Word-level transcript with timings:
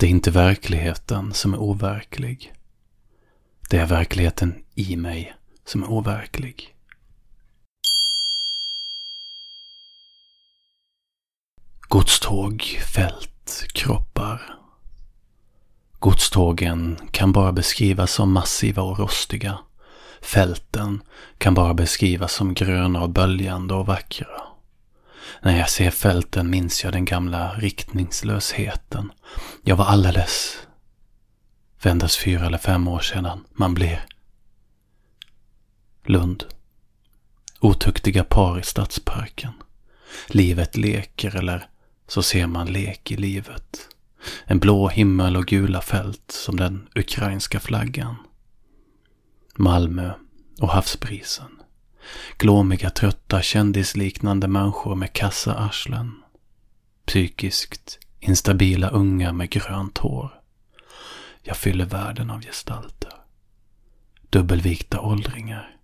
Det 0.00 0.06
är 0.06 0.10
inte 0.10 0.30
verkligheten 0.30 1.34
som 1.34 1.54
är 1.54 1.58
overklig. 1.58 2.52
Det 3.70 3.78
är 3.78 3.86
verkligheten 3.86 4.64
i 4.74 4.96
mig 4.96 5.34
som 5.64 5.82
är 5.82 5.90
overklig. 5.90 6.74
Godståg, 11.80 12.62
fält, 12.94 13.66
kroppar. 13.72 14.58
Godstågen 15.98 16.98
kan 17.10 17.32
bara 17.32 17.52
beskrivas 17.52 18.12
som 18.12 18.32
massiva 18.32 18.82
och 18.82 18.98
rostiga. 18.98 19.58
Fälten 20.20 21.02
kan 21.38 21.54
bara 21.54 21.74
beskrivas 21.74 22.32
som 22.32 22.54
gröna 22.54 23.02
och 23.02 23.10
böljande 23.10 23.74
och 23.74 23.86
vackra. 23.86 24.49
När 25.42 25.58
jag 25.58 25.70
ser 25.70 25.90
fälten 25.90 26.50
minns 26.50 26.84
jag 26.84 26.92
den 26.92 27.04
gamla 27.04 27.52
riktningslösheten. 27.52 29.12
Jag 29.62 29.76
var 29.76 29.84
alldeles... 29.84 30.56
Vändas 31.82 32.16
fyra 32.16 32.46
eller 32.46 32.58
fem 32.58 32.88
år 32.88 33.00
sedan. 33.00 33.44
Man 33.52 33.74
blir... 33.74 34.04
Lund. 36.04 36.44
Otuktiga 37.60 38.24
par 38.24 38.58
i 38.58 38.62
stadsparken. 38.62 39.52
Livet 40.28 40.76
leker 40.76 41.36
eller 41.36 41.68
så 42.08 42.22
ser 42.22 42.46
man 42.46 42.72
lek 42.72 43.10
i 43.10 43.16
livet. 43.16 43.88
En 44.44 44.58
blå 44.58 44.88
himmel 44.88 45.36
och 45.36 45.46
gula 45.46 45.80
fält 45.80 46.30
som 46.30 46.56
den 46.56 46.88
ukrainska 46.94 47.60
flaggan. 47.60 48.16
Malmö 49.56 50.12
och 50.60 50.68
havsbrisen. 50.68 51.60
Glåmiga, 52.38 52.90
trötta, 52.90 53.42
kändisliknande 53.42 54.48
människor 54.48 54.94
med 54.94 55.12
kassa 55.12 55.54
arslen. 55.54 56.12
Psykiskt 57.06 57.98
instabila 58.20 58.88
unga 58.88 59.32
med 59.32 59.50
grönt 59.50 59.98
hår. 59.98 60.40
Jag 61.42 61.56
fyller 61.56 61.84
världen 61.84 62.30
av 62.30 62.42
gestalter. 62.42 63.12
Dubbelvikta 64.30 65.00
åldringar. 65.00 65.76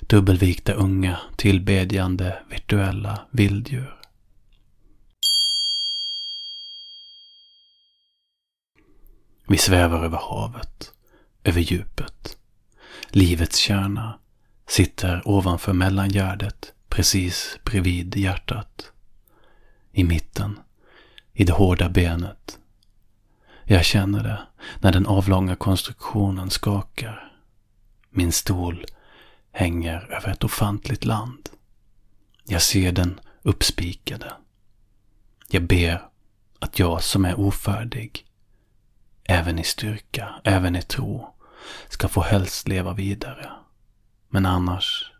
Dubbelvikta 0.00 0.72
unga, 0.72 1.20
tillbedjande, 1.36 2.42
virtuella 2.50 3.26
vilddjur. 3.30 4.00
Vi 9.46 9.58
svävar 9.58 10.04
över 10.04 10.18
havet, 10.18 10.92
över 11.44 11.60
djupet. 11.60 12.36
Livets 13.10 13.58
kärna 13.58 14.18
sitter 14.66 15.22
ovanför 15.24 15.72
mellangärdet 15.72 16.72
precis 16.88 17.58
bredvid 17.64 18.16
hjärtat. 18.16 18.92
I 19.92 20.04
mitten, 20.04 20.58
i 21.32 21.44
det 21.44 21.52
hårda 21.52 21.88
benet. 21.88 22.58
Jag 23.64 23.84
känner 23.84 24.22
det 24.22 24.40
när 24.80 24.92
den 24.92 25.06
avlånga 25.06 25.56
konstruktionen 25.56 26.50
skakar. 26.50 27.32
Min 28.10 28.32
stol 28.32 28.86
hänger 29.52 30.12
över 30.12 30.28
ett 30.28 30.44
ofantligt 30.44 31.04
land. 31.04 31.48
Jag 32.44 32.62
ser 32.62 32.92
den 32.92 33.20
uppspikade. 33.42 34.32
Jag 35.48 35.62
ber 35.62 36.08
att 36.58 36.78
jag 36.78 37.02
som 37.02 37.24
är 37.24 37.40
ofärdig, 37.40 38.26
även 39.24 39.58
i 39.58 39.64
styrka, 39.64 40.34
även 40.44 40.76
i 40.76 40.82
tro, 40.82 41.34
ska 41.88 42.08
få 42.08 42.20
helst 42.20 42.68
leva 42.68 42.92
vidare. 42.92 43.50
Men 44.34 44.46
annars, 44.46 45.12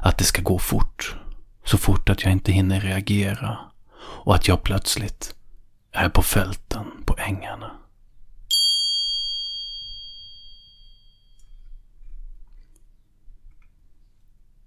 att 0.00 0.18
det 0.18 0.24
ska 0.24 0.42
gå 0.42 0.58
fort. 0.58 1.16
Så 1.64 1.78
fort 1.78 2.08
att 2.08 2.22
jag 2.22 2.32
inte 2.32 2.52
hinner 2.52 2.80
reagera. 2.80 3.58
Och 4.00 4.34
att 4.34 4.48
jag 4.48 4.62
plötsligt 4.62 5.34
är 5.92 6.08
på 6.08 6.22
fälten, 6.22 6.86
på 7.04 7.16
ängarna. 7.18 7.70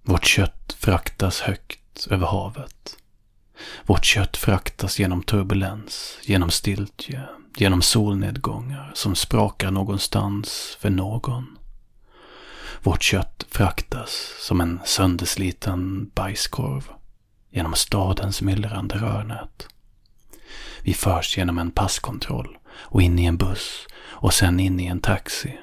Vårt 0.02 0.24
kött 0.24 0.76
fraktas 0.78 1.40
högt 1.40 2.06
över 2.10 2.26
havet. 2.26 2.96
Vårt 3.86 4.04
kött 4.04 4.36
fraktas 4.36 4.98
genom 4.98 5.22
turbulens, 5.22 6.18
genom 6.22 6.50
stiltje, 6.50 7.22
genom 7.56 7.82
solnedgångar 7.82 8.92
som 8.94 9.14
sprakar 9.14 9.70
någonstans 9.70 10.76
för 10.80 10.90
någon. 10.90 11.58
Vårt 12.82 13.02
kött 13.02 13.46
fraktas 13.50 14.34
som 14.38 14.60
en 14.60 14.80
söndersliten 14.84 16.10
bajskorv 16.14 16.88
genom 17.50 17.74
stadens 17.74 18.42
myllrande 18.42 18.94
rörnät. 18.94 19.66
Vi 20.82 20.94
förs 20.94 21.38
genom 21.38 21.58
en 21.58 21.70
passkontroll 21.70 22.58
och 22.74 23.02
in 23.02 23.18
i 23.18 23.24
en 23.24 23.36
buss 23.36 23.86
och 24.00 24.34
sen 24.34 24.60
in 24.60 24.80
i 24.80 24.86
en 24.86 25.00
taxi. 25.00 25.58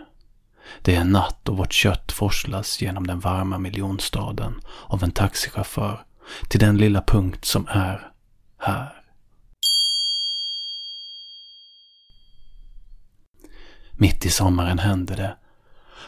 Det 0.81 0.95
är 0.95 1.03
natt 1.03 1.49
och 1.49 1.57
vårt 1.57 1.73
kött 1.73 2.11
forslas 2.11 2.81
genom 2.81 3.07
den 3.07 3.19
varma 3.19 3.57
miljonstaden 3.57 4.61
av 4.87 5.03
en 5.03 5.11
taxichaufför 5.11 6.05
till 6.47 6.59
den 6.59 6.77
lilla 6.77 7.01
punkt 7.01 7.45
som 7.45 7.67
är 7.67 8.11
här. 8.57 9.01
Mitt 13.91 14.25
i 14.25 14.29
sommaren 14.29 14.79
händer 14.79 15.15
det 15.15 15.37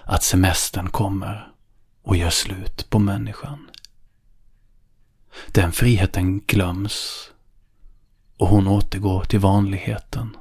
att 0.06 0.24
semestern 0.24 0.90
kommer 0.90 1.52
och 2.02 2.16
gör 2.16 2.30
slut 2.30 2.90
på 2.90 3.00
människan. 3.00 3.70
Den 5.52 5.72
friheten 5.72 6.40
glöms 6.40 7.30
och 8.38 8.48
hon 8.48 8.68
återgår 8.68 9.24
till 9.24 9.40
vanligheten. 9.40 10.38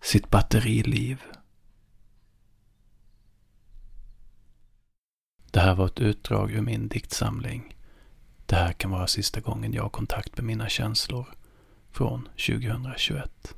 Sitt 0.00 0.30
batteriliv. 0.30 1.22
Det 5.50 5.60
här 5.60 5.74
var 5.74 5.86
ett 5.86 6.00
utdrag 6.00 6.50
ur 6.50 6.60
min 6.60 6.88
diktsamling. 6.88 7.76
Det 8.46 8.56
här 8.56 8.72
kan 8.72 8.90
vara 8.90 9.06
sista 9.06 9.40
gången 9.40 9.72
jag 9.72 9.82
har 9.82 9.90
kontakt 9.90 10.36
med 10.36 10.44
mina 10.44 10.68
känslor 10.68 11.26
från 11.90 12.28
2021. 12.46 13.54